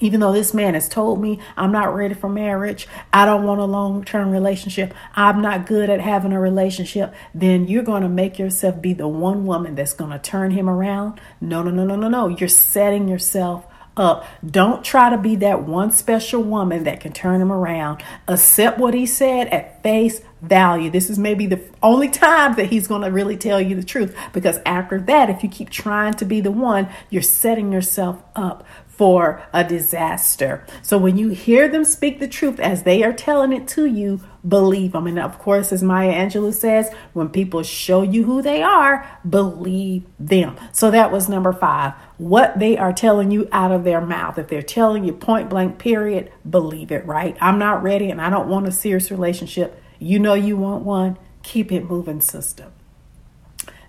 Even 0.00 0.18
though 0.18 0.32
this 0.32 0.52
man 0.52 0.74
has 0.74 0.88
told 0.88 1.20
me 1.20 1.38
I'm 1.56 1.70
not 1.70 1.94
ready 1.94 2.14
for 2.14 2.28
marriage, 2.28 2.88
I 3.12 3.24
don't 3.24 3.44
want 3.44 3.60
a 3.60 3.64
long 3.64 4.04
term 4.04 4.32
relationship, 4.32 4.92
I'm 5.14 5.40
not 5.40 5.66
good 5.66 5.88
at 5.88 6.00
having 6.00 6.32
a 6.32 6.40
relationship, 6.40 7.14
then 7.32 7.68
you're 7.68 7.84
going 7.84 8.02
to 8.02 8.08
make 8.08 8.36
yourself 8.36 8.82
be 8.82 8.94
the 8.94 9.06
one 9.06 9.46
woman 9.46 9.76
that's 9.76 9.92
going 9.92 10.10
to 10.10 10.18
turn 10.18 10.50
him 10.50 10.68
around. 10.68 11.20
No, 11.40 11.62
no, 11.62 11.70
no, 11.70 11.84
no, 11.84 11.94
no, 11.94 12.08
no. 12.08 12.26
You're 12.26 12.48
setting 12.48 13.06
yourself 13.06 13.64
up. 13.96 14.24
Don't 14.44 14.84
try 14.84 15.10
to 15.10 15.18
be 15.18 15.36
that 15.36 15.62
one 15.62 15.92
special 15.92 16.42
woman 16.42 16.84
that 16.84 17.00
can 17.00 17.12
turn 17.12 17.40
him 17.40 17.52
around. 17.52 18.02
Accept 18.28 18.78
what 18.78 18.94
he 18.94 19.06
said 19.06 19.48
at 19.48 19.82
face 19.82 20.20
value. 20.40 20.90
This 20.90 21.08
is 21.08 21.18
maybe 21.18 21.46
the 21.46 21.62
only 21.82 22.08
time 22.08 22.56
that 22.56 22.66
he's 22.66 22.88
going 22.88 23.02
to 23.02 23.10
really 23.10 23.36
tell 23.36 23.60
you 23.60 23.76
the 23.76 23.84
truth 23.84 24.16
because 24.32 24.58
after 24.66 25.00
that, 25.02 25.30
if 25.30 25.42
you 25.42 25.48
keep 25.48 25.70
trying 25.70 26.14
to 26.14 26.24
be 26.24 26.40
the 26.40 26.50
one, 26.50 26.88
you're 27.10 27.22
setting 27.22 27.72
yourself 27.72 28.22
up 28.34 28.66
for 28.88 29.42
a 29.52 29.64
disaster. 29.64 30.66
So 30.82 30.98
when 30.98 31.16
you 31.16 31.30
hear 31.30 31.66
them 31.66 31.84
speak 31.84 32.20
the 32.20 32.28
truth 32.28 32.60
as 32.60 32.82
they 32.82 33.02
are 33.02 33.12
telling 33.12 33.52
it 33.52 33.66
to 33.68 33.86
you, 33.86 34.20
believe 34.46 34.92
them. 34.92 35.06
And 35.06 35.18
of 35.18 35.38
course, 35.38 35.72
as 35.72 35.82
Maya 35.82 36.12
Angelou 36.12 36.52
says, 36.52 36.92
when 37.12 37.28
people 37.30 37.62
show 37.62 38.02
you 38.02 38.24
who 38.24 38.42
they 38.42 38.62
are, 38.62 39.08
believe 39.28 40.04
them. 40.18 40.56
So 40.72 40.90
that 40.90 41.10
was 41.10 41.28
number 41.28 41.52
five. 41.52 41.94
What 42.22 42.60
they 42.60 42.78
are 42.78 42.92
telling 42.92 43.32
you 43.32 43.48
out 43.50 43.72
of 43.72 43.82
their 43.82 44.00
mouth. 44.00 44.38
If 44.38 44.46
they're 44.46 44.62
telling 44.62 45.04
you 45.04 45.12
point 45.12 45.50
blank, 45.50 45.80
period, 45.80 46.30
believe 46.48 46.92
it, 46.92 47.04
right? 47.04 47.36
I'm 47.40 47.58
not 47.58 47.82
ready 47.82 48.12
and 48.12 48.20
I 48.20 48.30
don't 48.30 48.48
want 48.48 48.68
a 48.68 48.70
serious 48.70 49.10
relationship. 49.10 49.82
You 49.98 50.20
know 50.20 50.34
you 50.34 50.56
want 50.56 50.84
one. 50.84 51.18
Keep 51.42 51.72
it 51.72 51.84
moving, 51.84 52.20
system. 52.20 52.70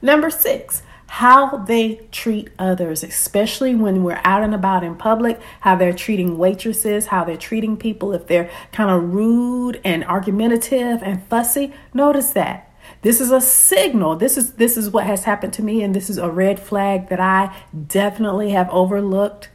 Number 0.01 0.31
six, 0.31 0.81
how 1.05 1.57
they 1.57 2.07
treat 2.11 2.49
others, 2.57 3.03
especially 3.03 3.75
when 3.75 4.03
we're 4.03 4.19
out 4.23 4.41
and 4.41 4.55
about 4.55 4.83
in 4.83 4.95
public, 4.95 5.39
how 5.59 5.75
they're 5.75 5.93
treating 5.93 6.39
waitresses, 6.39 7.05
how 7.05 7.23
they're 7.23 7.37
treating 7.37 7.77
people, 7.77 8.13
if 8.13 8.25
they're 8.25 8.49
kind 8.71 8.89
of 8.89 9.13
rude 9.13 9.79
and 9.85 10.03
argumentative 10.05 11.03
and 11.03 11.23
fussy. 11.27 11.71
Notice 11.93 12.31
that. 12.31 12.72
This 13.03 13.19
is 13.19 13.31
a 13.31 13.41
signal. 13.41 14.15
This 14.15 14.37
is 14.37 14.53
this 14.53 14.77
is 14.77 14.89
what 14.89 15.05
has 15.05 15.25
happened 15.25 15.53
to 15.53 15.63
me 15.63 15.83
and 15.83 15.93
this 15.93 16.09
is 16.09 16.17
a 16.17 16.29
red 16.29 16.59
flag 16.59 17.09
that 17.09 17.19
I 17.19 17.53
definitely 17.87 18.51
have 18.51 18.69
overlooked. 18.69 19.49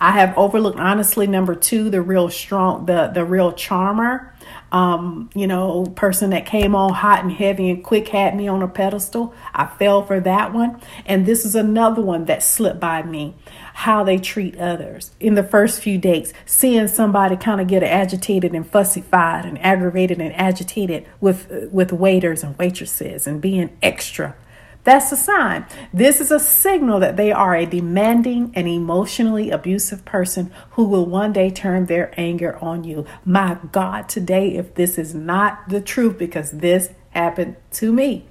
I 0.00 0.12
have 0.12 0.36
overlooked 0.38 0.78
honestly 0.78 1.26
number 1.26 1.54
2 1.56 1.90
the 1.90 2.00
real 2.00 2.30
strong 2.30 2.86
the 2.86 3.10
the 3.12 3.24
real 3.24 3.52
charmer 3.52 4.31
um, 4.72 5.28
you 5.34 5.46
know, 5.46 5.84
person 5.94 6.30
that 6.30 6.46
came 6.46 6.74
on 6.74 6.94
hot 6.94 7.22
and 7.22 7.30
heavy 7.30 7.68
and 7.70 7.84
quick 7.84 8.08
had 8.08 8.34
me 8.34 8.48
on 8.48 8.62
a 8.62 8.68
pedestal. 8.68 9.34
I 9.54 9.66
fell 9.66 10.02
for 10.04 10.18
that 10.20 10.54
one. 10.54 10.80
And 11.04 11.26
this 11.26 11.44
is 11.44 11.54
another 11.54 12.00
one 12.00 12.24
that 12.24 12.42
slipped 12.42 12.80
by 12.80 13.02
me 13.02 13.34
how 13.74 14.02
they 14.02 14.18
treat 14.18 14.56
others. 14.58 15.12
In 15.20 15.34
the 15.34 15.42
first 15.42 15.80
few 15.80 15.98
dates, 15.98 16.32
seeing 16.46 16.88
somebody 16.88 17.36
kind 17.36 17.60
of 17.60 17.66
get 17.66 17.82
agitated 17.82 18.54
and 18.54 18.66
fussified 18.66 19.44
and 19.44 19.62
aggravated 19.62 20.20
and 20.20 20.34
agitated 20.34 21.06
with 21.20 21.70
with 21.70 21.92
waiters 21.92 22.42
and 22.42 22.56
waitresses 22.58 23.26
and 23.26 23.40
being 23.40 23.76
extra. 23.82 24.34
That's 24.84 25.12
a 25.12 25.16
sign. 25.16 25.66
This 25.92 26.20
is 26.20 26.32
a 26.32 26.40
signal 26.40 26.98
that 27.00 27.16
they 27.16 27.30
are 27.30 27.54
a 27.54 27.66
demanding 27.66 28.50
and 28.54 28.66
emotionally 28.66 29.50
abusive 29.50 30.04
person 30.04 30.52
who 30.72 30.84
will 30.84 31.06
one 31.06 31.32
day 31.32 31.50
turn 31.50 31.86
their 31.86 32.12
anger 32.18 32.58
on 32.60 32.82
you. 32.82 33.06
My 33.24 33.58
God, 33.70 34.08
today, 34.08 34.56
if 34.56 34.74
this 34.74 34.98
is 34.98 35.14
not 35.14 35.68
the 35.68 35.80
truth, 35.80 36.18
because 36.18 36.50
this 36.50 36.90
happened 37.10 37.56
to 37.72 37.92
me, 37.92 38.26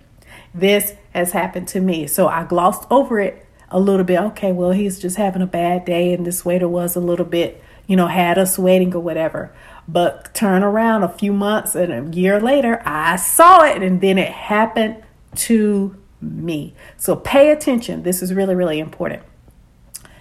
this 0.53 0.96
has 1.13 1.31
happened 1.31 1.70
to 1.70 1.79
me. 1.79 2.05
So 2.05 2.27
I 2.27 2.43
glossed 2.43 2.86
over 2.91 3.20
it 3.22 3.46
a 3.70 3.79
little 3.79 4.03
bit. 4.03 4.20
Okay, 4.20 4.51
well, 4.51 4.72
he's 4.72 5.00
just 5.00 5.15
having 5.15 5.41
a 5.41 5.48
bad 5.48 5.86
day, 5.86 6.13
and 6.13 6.25
this 6.25 6.43
waiter 6.43 6.67
was 6.67 6.98
a 6.98 7.00
little 7.00 7.25
bit, 7.25 7.63
you 7.88 7.96
know, 7.96 8.08
had 8.08 8.38
us 8.38 8.60
waiting 8.60 8.93
or 8.93 9.00
whatever. 9.00 9.53
But 9.88 10.34
turn 10.34 10.63
around 10.63 11.03
a 11.03 11.10
few 11.10 11.31
months 11.31 11.75
and 11.75 12.13
a 12.13 12.15
year 12.15 12.41
later, 12.41 12.81
I 12.86 13.15
saw 13.15 13.63
it, 13.63 13.81
and 13.81 14.01
then 14.01 14.17
it 14.17 14.31
happened 14.31 15.01
to 15.36 15.96
me. 16.22 16.74
So 16.98 17.16
pay 17.16 17.51
attention. 17.51 18.04
This 18.04 18.22
is 18.22 18.34
really, 18.34 18.56
really 18.56 18.80
important. 18.80 19.24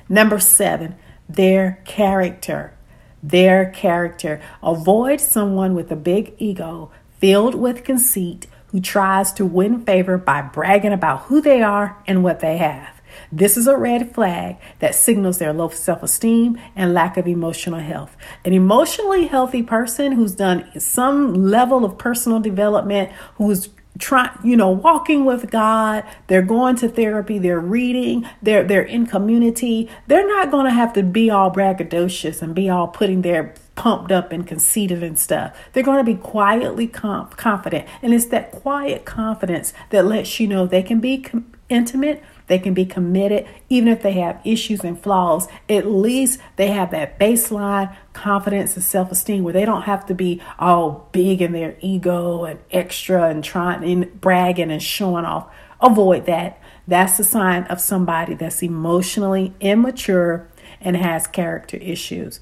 Number 0.09 0.41
seven, 0.41 0.97
their 1.29 1.83
character. 1.85 2.75
Their 3.23 3.71
character. 3.71 4.41
Avoid 4.63 5.21
someone 5.21 5.75
with 5.75 5.93
a 5.93 5.97
big 5.97 6.35
ego 6.39 6.91
filled 7.19 7.55
with 7.55 7.85
conceit 7.85 8.47
who 8.69 8.81
tries 8.81 9.33
to 9.33 9.45
win 9.45 9.85
favor 9.85 10.17
by 10.17 10.41
bragging 10.43 10.93
about 10.93 11.23
who 11.23 11.41
they 11.41 11.63
are 11.63 12.03
and 12.07 12.23
what 12.23 12.41
they 12.41 12.57
have. 12.57 13.01
This 13.33 13.57
is 13.57 13.67
a 13.67 13.77
red 13.77 14.15
flag 14.15 14.57
that 14.79 14.95
signals 14.95 15.39
their 15.39 15.53
low 15.53 15.69
self 15.69 16.03
esteem 16.03 16.59
and 16.75 16.95
lack 16.95 17.17
of 17.17 17.27
emotional 17.27 17.81
health. 17.81 18.17
An 18.45 18.53
emotionally 18.53 19.27
healthy 19.27 19.63
person 19.63 20.13
who's 20.13 20.35
done 20.35 20.69
some 20.81 21.35
level 21.35 21.85
of 21.85 21.99
personal 21.99 22.41
development, 22.41 23.11
who's 23.37 23.69
trying 23.99 24.31
you 24.43 24.57
know 24.57 24.71
walking 24.71 25.25
with 25.25 25.51
god. 25.51 26.05
They're 26.29 26.43
going 26.43 26.77
to 26.77 26.89
therapy. 26.89 27.39
They're 27.39 27.61
reading. 27.61 28.27
They're 28.43 28.65
they're 28.65 28.83
in 28.83 29.07
community. 29.07 29.89
They're 30.07 30.27
not 30.27 30.51
going 30.51 30.67
to 30.67 30.73
have 30.73 30.93
to 30.95 31.03
be 31.03 31.31
all 31.31 31.51
braggadocious 31.51 32.43
and 32.43 32.55
be 32.55 32.69
all 32.69 32.89
putting 32.89 33.23
their 33.23 33.55
pumped 33.75 34.13
up 34.13 34.31
and 34.31 34.47
conceited 34.47 35.03
and 35.03 35.19
stuff. 35.19 35.57
They're 35.73 35.83
going 35.83 36.05
to 36.05 36.13
be 36.13 36.19
quietly 36.19 36.87
confident. 36.87 37.89
And 38.03 38.13
it's 38.13 38.27
that 38.27 38.51
quiet 38.51 39.07
confidence 39.07 39.73
that 39.89 40.05
lets 40.05 40.39
you 40.39 40.47
know 40.47 40.67
they 40.67 40.83
can 40.83 41.01
be 41.01 41.25
intimate 41.71 42.23
they 42.51 42.59
can 42.59 42.75
be 42.75 42.85
committed, 42.85 43.47
even 43.69 43.87
if 43.87 44.03
they 44.03 44.15
have 44.15 44.41
issues 44.45 44.81
and 44.81 45.01
flaws. 45.01 45.47
At 45.69 45.87
least 45.87 46.41
they 46.57 46.67
have 46.73 46.91
that 46.91 47.17
baseline 47.17 47.95
confidence 48.13 48.75
and 48.75 48.85
self 48.85 49.13
esteem 49.13 49.45
where 49.45 49.53
they 49.53 49.65
don't 49.65 49.83
have 49.83 50.05
to 50.07 50.15
be 50.15 50.43
all 50.59 51.09
big 51.13 51.41
in 51.41 51.53
their 51.53 51.77
ego 51.81 52.43
and 52.43 52.59
extra 52.73 53.29
and 53.29 53.45
trying 53.45 53.85
and 53.85 54.21
bragging 54.21 54.73
and 54.73 54.83
showing 54.83 55.25
off. 55.25 55.49
Avoid 55.81 56.27
that. 56.27 56.61
That's 56.89 57.21
a 57.21 57.25
sign 57.25 57.63
of 57.65 57.81
somebody 57.81 58.35
that's 58.35 58.65
emotionally 58.65 59.55
immature 59.61 60.49
and 60.81 60.97
has 60.97 61.29
character 61.29 61.77
issues. 61.77 62.41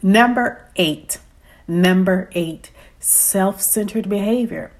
Number 0.00 0.70
eight, 0.76 1.18
number 1.66 2.30
eight, 2.34 2.70
self 3.00 3.60
centered 3.60 4.08
behavior. 4.08 4.70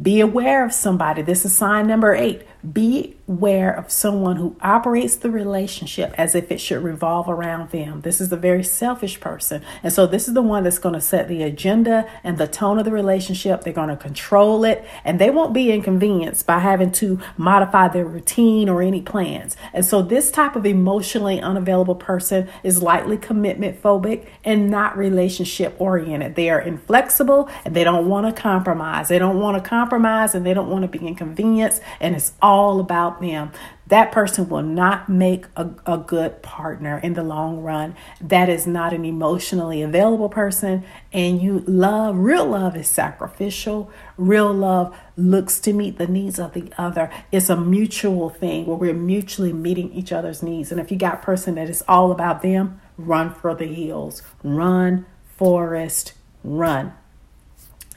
Be 0.00 0.20
aware 0.20 0.62
of 0.62 0.74
somebody. 0.74 1.22
This 1.22 1.46
is 1.46 1.56
sign 1.56 1.86
number 1.86 2.14
eight. 2.14 2.46
Be 2.70 3.16
aware 3.32 3.72
of 3.72 3.90
someone 3.90 4.36
who 4.36 4.54
operates 4.60 5.16
the 5.16 5.30
relationship 5.30 6.14
as 6.16 6.34
if 6.34 6.52
it 6.52 6.60
should 6.60 6.82
revolve 6.82 7.28
around 7.28 7.70
them. 7.70 8.02
This 8.02 8.20
is 8.20 8.30
a 8.30 8.36
very 8.36 8.62
selfish 8.62 9.18
person. 9.20 9.62
And 9.82 9.92
so 9.92 10.06
this 10.06 10.28
is 10.28 10.34
the 10.34 10.42
one 10.42 10.64
that's 10.64 10.78
going 10.78 10.94
to 10.94 11.00
set 11.00 11.28
the 11.28 11.42
agenda 11.42 12.08
and 12.22 12.38
the 12.38 12.46
tone 12.46 12.78
of 12.78 12.84
the 12.84 12.92
relationship. 12.92 13.62
They're 13.62 13.72
going 13.72 13.88
to 13.88 13.96
control 13.96 14.64
it 14.64 14.84
and 15.04 15.18
they 15.18 15.30
won't 15.30 15.54
be 15.54 15.72
inconvenienced 15.72 16.46
by 16.46 16.58
having 16.58 16.92
to 16.92 17.20
modify 17.36 17.88
their 17.88 18.04
routine 18.04 18.68
or 18.68 18.82
any 18.82 19.00
plans. 19.00 19.56
And 19.72 19.84
so 19.84 20.02
this 20.02 20.30
type 20.30 20.54
of 20.54 20.66
emotionally 20.66 21.40
unavailable 21.40 21.96
person 21.96 22.48
is 22.62 22.82
likely 22.82 23.16
commitment 23.16 23.82
phobic 23.82 24.26
and 24.44 24.70
not 24.70 24.96
relationship 24.96 25.74
oriented. 25.80 26.34
They 26.36 26.50
are 26.50 26.60
inflexible 26.60 27.48
and 27.64 27.74
they 27.74 27.82
don't 27.82 28.08
want 28.08 28.34
to 28.34 28.40
compromise. 28.40 29.08
They 29.08 29.18
don't 29.18 29.40
want 29.40 29.62
to 29.62 29.68
compromise 29.68 30.34
and 30.34 30.44
they 30.44 30.54
don't 30.54 30.68
want 30.68 30.82
to 30.82 30.98
be 30.98 31.04
inconvenienced 31.06 31.80
and 31.98 32.14
it's 32.14 32.34
all 32.42 32.51
all 32.52 32.80
about 32.80 33.22
them. 33.22 33.50
That 33.86 34.12
person 34.12 34.46
will 34.50 34.62
not 34.62 35.08
make 35.08 35.46
a, 35.56 35.70
a 35.86 35.96
good 35.96 36.42
partner 36.42 36.98
in 36.98 37.14
the 37.14 37.22
long 37.22 37.62
run. 37.62 37.96
That 38.20 38.50
is 38.50 38.66
not 38.66 38.92
an 38.92 39.06
emotionally 39.06 39.80
available 39.80 40.28
person. 40.28 40.84
And 41.14 41.40
you 41.40 41.64
love, 41.66 42.18
real 42.18 42.44
love 42.44 42.76
is 42.76 42.88
sacrificial. 42.88 43.90
Real 44.18 44.52
love 44.52 44.94
looks 45.16 45.58
to 45.60 45.72
meet 45.72 45.96
the 45.96 46.06
needs 46.06 46.38
of 46.38 46.52
the 46.52 46.70
other. 46.76 47.10
It's 47.32 47.48
a 47.48 47.56
mutual 47.56 48.28
thing 48.28 48.66
where 48.66 48.76
we're 48.76 48.92
mutually 48.92 49.54
meeting 49.54 49.90
each 49.94 50.12
other's 50.12 50.42
needs. 50.42 50.70
And 50.70 50.78
if 50.78 50.90
you 50.90 50.98
got 50.98 51.14
a 51.14 51.24
person 51.24 51.54
that 51.54 51.70
is 51.70 51.82
all 51.88 52.12
about 52.12 52.42
them, 52.42 52.82
run 52.98 53.32
for 53.34 53.54
the 53.54 53.66
hills. 53.66 54.20
Run, 54.44 55.06
Forrest, 55.38 56.12
run. 56.44 56.92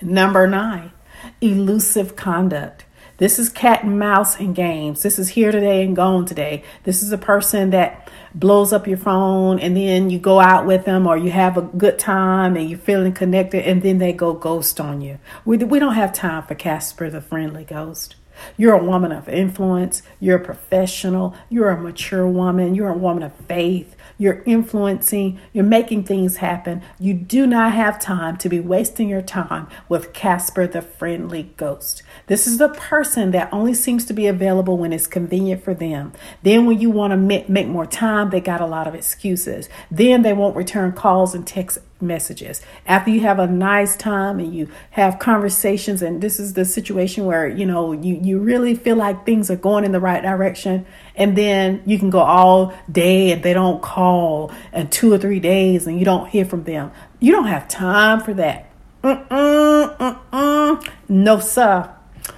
Number 0.01 0.47
nine, 0.47 0.93
elusive 1.41 2.15
conduct. 2.15 2.85
This 3.17 3.39
is 3.39 3.48
cat 3.48 3.86
and 3.86 3.98
mouse 3.98 4.38
and 4.41 4.53
games. 4.53 5.01
This 5.01 5.17
is 5.17 5.29
here 5.29 5.50
today 5.50 5.86
and 5.86 5.95
gone 5.95 6.25
today. 6.25 6.63
This 6.84 7.01
is 7.01 7.13
a 7.13 7.17
person 7.17 7.69
that 7.69 8.12
blows 8.34 8.74
up 8.74 8.88
your 8.88 8.98
phone 8.98 9.57
and 9.57 9.77
then 9.77 10.10
you 10.10 10.19
go 10.19 10.41
out 10.41 10.65
with 10.65 10.84
them 10.84 11.07
or 11.07 11.15
you 11.15 11.31
have 11.31 11.55
a 11.55 11.62
good 11.62 11.98
time 11.98 12.57
and 12.57 12.69
you're 12.69 12.77
feeling 12.77 13.13
connected 13.13 13.65
and 13.65 13.81
then 13.81 14.00
they 14.00 14.12
go 14.12 14.34
ghost 14.34 14.81
on 14.81 15.00
you. 15.00 15.17
We, 15.45 15.55
we 15.57 15.79
don't 15.79 15.93
have 15.93 16.12
time 16.12 16.43
for 16.43 16.55
Casper 16.55 17.10
the 17.10 17.22
friendly 17.22 17.63
ghost. 17.63 18.17
You're 18.57 18.75
a 18.75 18.84
woman 18.84 19.13
of 19.13 19.29
influence. 19.29 20.01
You're 20.19 20.38
a 20.38 20.43
professional. 20.43 21.36
You're 21.50 21.69
a 21.69 21.81
mature 21.81 22.27
woman. 22.27 22.75
You're 22.75 22.89
a 22.89 22.98
woman 22.98 23.24
of 23.24 23.34
faith. 23.48 23.95
You're 24.17 24.43
influencing, 24.45 25.39
you're 25.51 25.63
making 25.63 26.03
things 26.03 26.38
happen. 26.38 26.81
You 27.00 27.13
do 27.13 27.45
not 27.45 27.74
have 27.74 28.00
time 28.00 28.38
to 28.38 28.50
be 28.50 28.60
wasting 28.60 29.10
your 29.10 29.22
time 29.22 29.67
with 29.89 30.13
Casper 30.13 30.67
the 30.67 30.81
friendly 30.81 31.53
ghost. 31.57 32.03
This 32.27 32.48
is 32.48 32.57
the 32.57 32.69
person 32.69 33.31
that 33.31 33.51
only 33.51 33.74
seems 33.74 34.05
to 34.05 34.13
be 34.13 34.27
available 34.27 34.77
when 34.77 34.93
it's 34.93 35.07
convenient 35.07 35.63
for 35.63 35.74
them. 35.74 36.13
Then, 36.43 36.65
when 36.65 36.79
you 36.79 36.89
want 36.89 37.12
to 37.12 37.17
make, 37.17 37.50
more 37.65 37.86
time, 37.86 38.29
they 38.29 38.39
got 38.39 38.62
a 38.62 38.65
lot 38.65 38.88
of 38.88 38.95
excuses. 38.95 39.69
Then 39.91 40.22
they 40.22 40.34
won't 40.34 40.55
return 40.55 40.93
calls 40.93 41.36
and 41.36 41.45
text 41.45 41.79
messages. 42.01 42.61
After 42.85 43.09
you 43.09 43.21
have 43.21 43.39
a 43.39 43.47
nice 43.47 43.95
time 43.95 44.39
and 44.39 44.53
you 44.53 44.69
have 44.91 45.19
conversations, 45.19 46.01
and 46.01 46.21
this 46.21 46.39
is 46.39 46.53
the 46.53 46.65
situation 46.65 47.25
where 47.25 47.47
you 47.47 47.65
know 47.65 47.91
you, 47.91 48.19
you 48.21 48.39
really 48.39 48.75
feel 48.75 48.95
like 48.95 49.25
things 49.25 49.49
are 49.49 49.55
going 49.55 49.85
in 49.85 49.91
the 49.91 49.99
right 49.99 50.21
direction, 50.21 50.85
and 51.15 51.37
then 51.37 51.81
you 51.85 51.97
can 51.97 52.09
go 52.09 52.19
all 52.19 52.73
day 52.91 53.31
and 53.31 53.43
they 53.43 53.53
don't 53.53 53.81
call 53.81 54.51
and 54.71 54.91
two 54.91 55.11
or 55.11 55.17
three 55.17 55.39
days 55.39 55.87
and 55.87 55.97
you 55.99 56.05
don't 56.05 56.29
hear 56.29 56.45
from 56.45 56.63
them. 56.63 56.91
You 57.19 57.31
don't 57.31 57.47
have 57.47 57.67
time 57.67 58.21
for 58.21 58.33
that. 58.33 58.69
Mm-mm, 59.03 59.97
mm-mm. 59.97 60.89
No, 61.07 61.39
sir. 61.39 61.93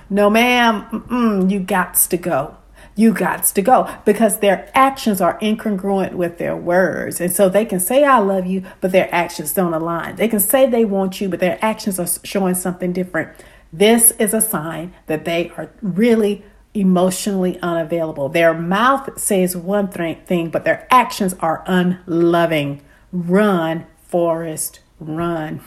No, 0.10 0.30
ma'am. 0.30 0.84
Mm-mm. 0.92 1.50
You 1.50 1.60
got 1.62 1.96
to 1.96 2.18
go 2.18 2.57
you 2.98 3.14
got 3.14 3.44
to 3.44 3.62
go 3.62 3.90
because 4.04 4.40
their 4.40 4.70
actions 4.74 5.22
are 5.22 5.40
incongruent 5.40 6.14
with 6.14 6.40
their 6.40 6.56
words. 6.56 7.22
And 7.22 7.32
so 7.32 7.48
they 7.48 7.64
can 7.64 7.80
say, 7.80 8.04
I 8.04 8.18
love 8.18 8.46
you, 8.46 8.64
but 8.82 8.92
their 8.92 9.14
actions 9.14 9.54
don't 9.54 9.74
align. 9.74 10.16
They 10.16 10.28
can 10.28 10.40
say 10.40 10.66
they 10.66 10.84
want 10.84 11.22
you, 11.22 11.30
but 11.30 11.40
their 11.40 11.64
actions 11.64 12.00
are 12.00 12.08
showing 12.24 12.56
something 12.56 12.92
different. 12.92 13.30
This 13.72 14.12
is 14.20 14.34
a 14.34 14.42
sign 14.42 14.94
that 15.06 15.26
they 15.26 15.52
are 15.52 15.70
really 15.82 16.44
emotionally 16.74 17.60
unavailable. 17.60 18.30
Their 18.30 18.54
mouth 18.54 19.20
says 19.20 19.56
one 19.56 19.90
thing, 19.90 20.50
but 20.50 20.64
their 20.64 20.88
actions 20.90 21.36
are 21.40 21.64
unloving. 21.68 22.82
Run, 23.12 23.86
Forrest, 24.08 24.80
run. 25.00 25.62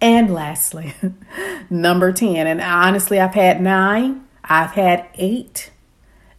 And 0.00 0.32
lastly, 0.32 0.94
number 1.70 2.12
10. 2.12 2.46
And 2.46 2.60
honestly, 2.60 3.20
I've 3.20 3.34
had 3.34 3.60
nine, 3.60 4.24
I've 4.42 4.72
had 4.72 5.06
eight, 5.14 5.70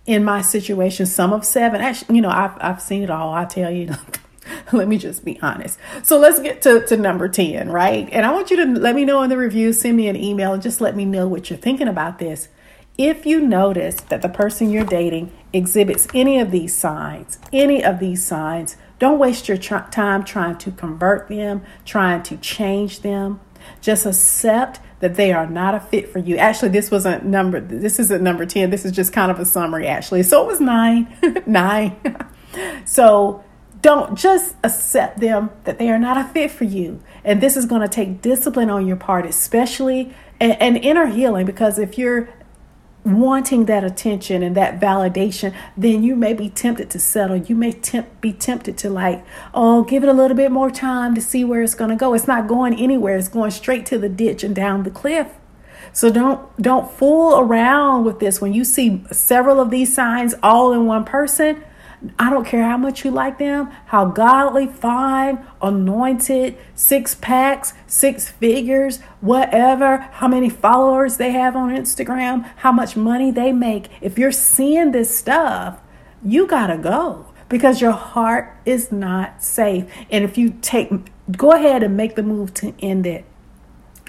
in 0.05 0.23
my 0.23 0.41
situation, 0.41 1.05
some 1.05 1.33
of 1.33 1.45
seven. 1.45 1.81
Actually, 1.81 2.15
you 2.15 2.21
know, 2.21 2.29
I've, 2.29 2.57
I've 2.59 2.81
seen 2.81 3.03
it 3.03 3.09
all. 3.09 3.33
I 3.33 3.45
tell 3.45 3.71
you, 3.71 3.93
let 4.71 4.87
me 4.87 4.97
just 4.97 5.23
be 5.23 5.39
honest. 5.41 5.77
So 6.03 6.17
let's 6.17 6.39
get 6.39 6.61
to, 6.63 6.85
to 6.87 6.97
number 6.97 7.29
10, 7.29 7.69
right? 7.69 8.09
And 8.11 8.25
I 8.25 8.31
want 8.31 8.51
you 8.51 8.57
to 8.57 8.79
let 8.79 8.95
me 8.95 9.05
know 9.05 9.21
in 9.23 9.29
the 9.29 9.37
review, 9.37 9.73
send 9.73 9.97
me 9.97 10.07
an 10.07 10.15
email, 10.15 10.53
and 10.53 10.61
just 10.61 10.81
let 10.81 10.95
me 10.95 11.05
know 11.05 11.27
what 11.27 11.49
you're 11.49 11.59
thinking 11.59 11.87
about 11.87 12.19
this. 12.19 12.49
If 12.97 13.25
you 13.25 13.39
notice 13.39 13.95
that 13.95 14.21
the 14.21 14.29
person 14.29 14.69
you're 14.69 14.85
dating 14.85 15.31
exhibits 15.53 16.07
any 16.13 16.39
of 16.39 16.51
these 16.51 16.75
signs, 16.75 17.39
any 17.53 17.83
of 17.83 17.99
these 17.99 18.23
signs, 18.23 18.75
don't 18.99 19.17
waste 19.17 19.47
your 19.47 19.57
tr- 19.57 19.89
time 19.91 20.23
trying 20.23 20.57
to 20.57 20.71
convert 20.71 21.27
them, 21.27 21.63
trying 21.85 22.21
to 22.23 22.37
change 22.37 22.99
them. 22.99 23.39
Just 23.81 24.05
accept 24.05 24.79
that 24.99 25.15
they 25.15 25.33
are 25.33 25.47
not 25.47 25.75
a 25.75 25.79
fit 25.79 26.09
for 26.09 26.19
you. 26.19 26.37
Actually, 26.37 26.69
this 26.69 26.91
wasn't 26.91 27.25
number, 27.25 27.59
this 27.59 27.99
isn't 27.99 28.23
number 28.23 28.45
10. 28.45 28.69
This 28.69 28.85
is 28.85 28.91
just 28.91 29.11
kind 29.11 29.31
of 29.31 29.39
a 29.39 29.45
summary, 29.45 29.87
actually. 29.87 30.23
So 30.23 30.43
it 30.43 30.47
was 30.47 30.61
nine, 30.61 31.07
nine. 31.45 31.95
so 32.85 33.43
don't 33.81 34.15
just 34.15 34.55
accept 34.63 35.19
them 35.19 35.49
that 35.63 35.79
they 35.79 35.89
are 35.89 35.97
not 35.97 36.17
a 36.17 36.23
fit 36.23 36.51
for 36.51 36.65
you. 36.65 37.01
And 37.23 37.41
this 37.41 37.57
is 37.57 37.65
going 37.65 37.81
to 37.81 37.87
take 37.87 38.21
discipline 38.21 38.69
on 38.69 38.85
your 38.85 38.95
part, 38.95 39.25
especially 39.25 40.13
and, 40.39 40.59
and 40.61 40.77
inner 40.77 41.07
healing, 41.07 41.45
because 41.45 41.79
if 41.79 41.97
you're 41.97 42.29
wanting 43.03 43.65
that 43.65 43.83
attention 43.83 44.43
and 44.43 44.55
that 44.55 44.79
validation, 44.79 45.55
then 45.75 46.03
you 46.03 46.15
may 46.15 46.33
be 46.33 46.49
tempted 46.49 46.89
to 46.91 46.99
settle. 46.99 47.37
You 47.37 47.55
may 47.55 47.75
be 48.21 48.33
tempted 48.33 48.77
to 48.79 48.89
like, 48.89 49.25
oh, 49.53 49.83
give 49.83 50.03
it 50.03 50.09
a 50.09 50.13
little 50.13 50.37
bit 50.37 50.51
more 50.51 50.69
time 50.69 51.15
to 51.15 51.21
see 51.21 51.43
where 51.43 51.61
it's 51.61 51.75
going 51.75 51.89
to 51.89 51.95
go. 51.95 52.13
It's 52.13 52.27
not 52.27 52.47
going 52.47 52.75
anywhere. 52.75 53.17
It's 53.17 53.27
going 53.27 53.51
straight 53.51 53.85
to 53.87 53.97
the 53.97 54.09
ditch 54.09 54.43
and 54.43 54.55
down 54.55 54.83
the 54.83 54.91
cliff. 54.91 55.27
So 55.93 56.09
don't 56.11 56.61
don't 56.61 56.89
fool 56.89 57.39
around 57.39 58.05
with 58.05 58.19
this. 58.19 58.39
When 58.39 58.53
you 58.53 58.63
see 58.63 59.03
several 59.11 59.59
of 59.59 59.71
these 59.71 59.93
signs 59.93 60.33
all 60.41 60.71
in 60.71 60.85
one 60.85 61.03
person, 61.03 61.63
I 62.17 62.29
don't 62.31 62.45
care 62.45 62.63
how 62.63 62.77
much 62.77 63.05
you 63.05 63.11
like 63.11 63.37
them, 63.37 63.69
how 63.85 64.05
godly, 64.05 64.65
fine, 64.65 65.45
anointed, 65.61 66.57
six 66.73 67.13
packs, 67.13 67.73
six 67.85 68.29
figures, 68.29 68.99
whatever, 69.19 69.97
how 69.97 70.27
many 70.27 70.49
followers 70.49 71.17
they 71.17 71.31
have 71.31 71.55
on 71.55 71.69
Instagram, 71.69 72.49
how 72.57 72.71
much 72.71 72.95
money 72.95 73.29
they 73.29 73.51
make. 73.51 73.89
If 74.01 74.17
you're 74.17 74.31
seeing 74.31 74.91
this 74.91 75.15
stuff, 75.15 75.79
you 76.23 76.47
got 76.47 76.67
to 76.67 76.77
go 76.77 77.27
because 77.49 77.81
your 77.81 77.91
heart 77.91 78.55
is 78.65 78.91
not 78.91 79.43
safe. 79.43 79.85
And 80.09 80.23
if 80.23 80.37
you 80.37 80.55
take, 80.61 80.91
go 81.37 81.51
ahead 81.51 81.83
and 81.83 81.95
make 81.95 82.15
the 82.15 82.23
move 82.23 82.53
to 82.55 82.73
end 82.79 83.05
it. 83.05 83.25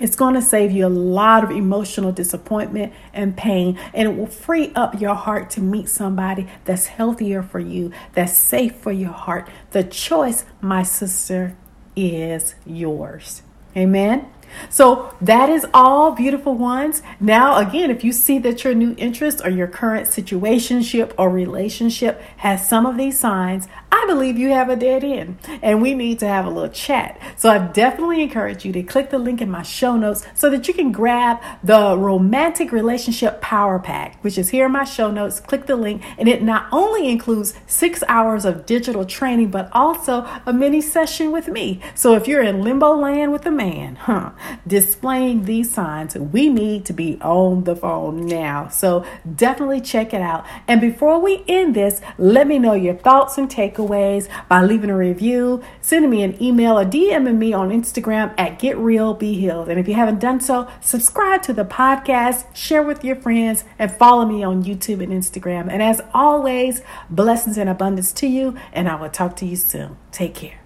It's 0.03 0.17
going 0.17 0.35
to 0.35 0.43
save 0.43 0.73
you 0.73 0.85
a 0.85 0.89
lot 0.89 1.45
of 1.45 1.53
emotional 1.53 2.11
disappointment 2.11 2.93
and 3.15 3.37
pain, 3.37 3.79
and 3.95 4.09
it 4.09 4.17
will 4.17 4.27
free 4.27 4.73
up 4.75 5.01
your 5.01 5.15
heart 5.15 5.49
to 5.51 5.61
meet 5.61 5.89
somebody 5.89 6.49
that's 6.65 6.87
healthier 6.87 7.41
for 7.41 7.61
you, 7.61 7.93
that's 8.13 8.37
safe 8.37 8.75
for 8.75 8.91
your 8.91 9.13
heart. 9.13 9.49
The 9.71 9.85
choice, 9.85 10.45
my 10.61 10.83
sister, 10.83 11.57
is 11.95 12.57
yours. 12.67 13.43
Amen. 13.77 14.29
So 14.69 15.15
that 15.21 15.49
is 15.49 15.67
all, 15.73 16.13
beautiful 16.13 16.55
ones. 16.55 17.03
Now, 17.21 17.57
again, 17.57 17.91
if 17.91 18.05
you 18.05 18.13
see 18.13 18.39
that 18.41 18.65
your 18.65 18.75
new 18.75 18.95
interest 18.99 19.41
or 19.45 19.51
your 19.51 19.67
current 19.67 20.09
situationship 20.09 21.13
or 21.17 21.31
relationship 21.31 22.21
has 22.39 22.69
some 22.69 22.87
of 22.87 22.97
these 22.97 23.19
signs, 23.19 23.69
I 23.95 24.07
believe 24.07 24.39
you 24.39 24.49
have 24.49 24.71
a 24.71 24.75
dead 24.75 25.05
end 25.05 25.37
and 25.61 25.83
we 25.83 25.93
need 25.93 26.19
to 26.21 26.27
have 26.27 26.47
a 26.47 26.51
little 26.51 26.71
chat. 26.71 27.21
So 27.37 27.51
I 27.51 27.59
definitely 27.59 28.23
encourage 28.23 28.65
you 28.65 28.73
to 28.73 28.83
click 28.83 29.11
the 29.11 29.19
link 29.19 29.43
in 29.43 29.51
my 29.51 29.63
show 29.63 29.99
notes 29.99 30.25
so 30.35 30.49
that 30.49 30.67
you 30.67 30.73
can 30.73 30.93
grab 30.93 31.43
the 31.63 31.95
romantic 31.99 32.73
relationship 32.73 33.43
power 33.43 33.79
pack, 33.79 34.19
which 34.25 34.39
is 34.39 34.49
here 34.49 34.65
in 34.65 34.73
my 34.73 34.85
show 34.85 35.11
notes. 35.11 35.41
Click 35.41 35.67
the 35.67 35.77
link 35.77 36.03
and 36.17 36.27
it 36.27 36.43
not 36.43 36.69
only 36.73 37.11
includes 37.11 37.53
six 37.67 38.03
hours 38.09 38.47
of 38.47 38.65
digital 38.65 39.05
training, 39.05 39.51
but 39.51 39.69
also 39.73 40.27
a 40.47 40.55
mini 40.55 40.81
session 40.81 41.31
with 41.31 41.49
me. 41.49 41.79
So 41.95 42.15
if 42.15 42.27
you're 42.27 42.43
in 42.43 42.63
limbo 42.63 42.95
land 42.95 43.31
with 43.31 43.45
a 43.45 43.51
man, 43.51 43.97
huh, 43.97 44.31
displaying 44.67 45.45
these 45.45 45.71
signs, 45.71 46.17
we 46.17 46.49
need 46.49 46.87
to 46.87 46.95
be 46.95 47.21
on 47.21 47.65
the 47.65 47.77
phone 47.77 48.25
now. 48.25 48.69
So 48.69 49.05
definitely 49.37 49.83
check 49.83 50.15
it 50.15 50.23
out. 50.23 50.47
And 50.67 50.81
before 50.81 51.21
we 51.21 51.45
end 51.47 51.77
this, 51.77 52.01
let 52.17 52.47
me 52.47 52.59
know 52.59 52.73
your 52.73 52.95
thoughts 52.95 53.37
and 53.37 53.51
takeaways 53.51 53.82
takeaways 53.83 54.29
by 54.49 54.63
leaving 54.63 54.91
a 54.91 54.97
review, 54.97 55.63
sending 55.81 56.11
me 56.11 56.23
an 56.23 56.41
email, 56.43 56.79
or 56.79 56.85
DMing 56.85 57.39
me 57.39 57.53
on 57.53 57.71
Instagram 57.71 58.35
at 58.39 58.59
Get 58.59 58.77
Real 58.77 59.15
Be 59.15 59.35
Healed. 59.35 59.69
And 59.69 59.79
if 59.79 59.89
you 59.89 59.95
haven't 59.95 60.21
done 60.21 60.41
so, 60.41 60.69
subscribe 60.81 61.43
to 61.43 61.53
the 61.53 61.65
podcast, 61.65 62.55
share 62.55 62.83
with 62.83 63.05
your 63.05 63.17
friends, 63.17 63.65
and 63.79 63.91
follow 63.91 64.25
me 64.25 64.43
on 64.43 64.65
YouTube 64.65 65.03
and 65.03 65.13
Instagram. 65.13 65.71
And 65.71 65.83
as 65.83 66.01
always, 66.15 66.83
blessings 67.11 67.59
and 67.59 67.69
abundance 67.69 68.13
to 68.15 68.27
you, 68.27 68.57
and 68.73 68.89
I 68.89 68.97
will 68.97 69.11
talk 69.11 69.37
to 69.37 69.47
you 69.47 69.57
soon. 69.57 69.97
Take 70.11 70.35
care. 70.35 70.62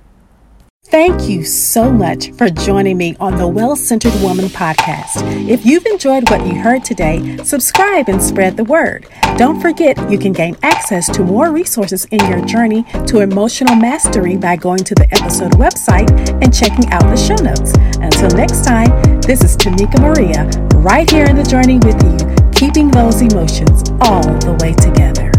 Thank 0.89 1.29
you 1.29 1.45
so 1.45 1.91
much 1.91 2.31
for 2.33 2.49
joining 2.49 2.97
me 2.97 3.17
on 3.19 3.37
the 3.39 3.49
Well 3.49 3.75
Centered 3.75 4.15
Woman 4.23 4.45
podcast. 4.47 5.17
If 5.49 5.67
you've 5.67 5.85
enjoyed 5.85 6.31
what 6.31 6.47
you 6.47 6.55
heard 6.55 6.85
today, 6.85 7.39
subscribe 7.43 8.09
and 8.09 8.23
spread 8.23 8.57
the 8.57 8.63
word. 8.63 9.09
Don't 9.37 9.61
forget 9.61 9.99
you 10.09 10.17
can 10.17 10.33
gain 10.33 10.57
access 10.63 11.09
to 11.11 11.25
more 11.25 11.51
resources 11.51 12.05
in 12.13 12.21
your 12.31 12.41
journey 12.47 12.85
to 13.09 13.19
emotional 13.19 13.75
mastery 13.75 14.37
by 14.37 14.55
going 14.55 14.85
to 14.85 14.95
the 14.95 15.09
episode 15.13 15.53
website 15.55 16.09
and 16.41 16.55
checking 16.55 16.89
out 16.93 17.03
the 17.03 17.17
show 17.17 17.43
notes. 17.43 17.73
Until 17.97 18.31
next 18.37 18.65
time, 18.65 19.21
this 19.23 19.43
is 19.43 19.57
Tonika 19.57 20.01
Maria, 20.01 20.45
right 20.79 21.11
here 21.11 21.25
in 21.25 21.35
the 21.35 21.43
journey 21.43 21.79
with 21.79 22.01
you, 22.05 22.51
keeping 22.53 22.93
those 22.93 23.21
emotions 23.23 23.91
all 24.03 24.23
the 24.23 24.57
way 24.63 24.73
together. 24.73 25.36